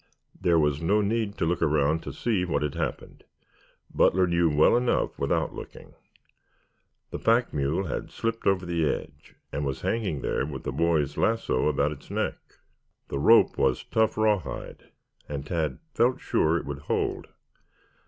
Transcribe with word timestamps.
There 0.41 0.57
was 0.57 0.81
no 0.81 1.01
need 1.01 1.37
to 1.37 1.45
look 1.45 1.61
around 1.61 2.01
to 2.01 2.11
see 2.11 2.43
what 2.43 2.63
had 2.63 2.73
happened. 2.73 3.23
Butler 3.93 4.25
knew 4.25 4.49
well 4.49 4.75
enough 4.75 5.19
without 5.19 5.53
looking. 5.53 5.93
The 7.11 7.19
pack 7.19 7.53
mule 7.53 7.83
had 7.85 8.09
slipped 8.09 8.47
over 8.47 8.65
the 8.65 8.89
edge 8.89 9.35
and 9.51 9.63
was 9.63 9.81
hanging 9.81 10.21
there 10.21 10.43
with 10.43 10.63
the 10.63 10.71
boy's 10.71 11.17
lasso 11.17 11.67
about 11.67 11.91
its 11.91 12.09
neck. 12.09 12.39
The 13.09 13.19
rope 13.19 13.59
was 13.59 13.83
tough 13.83 14.17
rawhide, 14.17 14.85
and 15.29 15.45
Tad 15.45 15.77
felt 15.93 16.19
sure 16.19 16.57
it 16.57 16.65
would 16.65 16.79
hold. 16.79 17.27